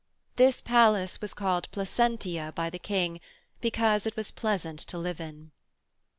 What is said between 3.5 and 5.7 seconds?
because it was pleasant to live in.